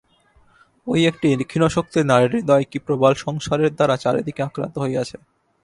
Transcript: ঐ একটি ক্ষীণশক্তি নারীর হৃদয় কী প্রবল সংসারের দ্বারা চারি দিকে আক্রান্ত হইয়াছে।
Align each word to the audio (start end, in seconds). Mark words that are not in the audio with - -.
ঐ 0.87 0.93
একটি 1.07 1.27
ক্ষীণশক্তি 1.43 1.99
নারীর 2.03 2.31
হৃদয় 2.33 2.65
কী 2.71 2.77
প্রবল 2.79 3.13
সংসারের 3.15 3.71
দ্বারা 3.75 3.95
চারি 3.97 4.21
দিকে 4.23 4.41
আক্রান্ত 4.43 4.75
হইয়াছে। 4.79 5.17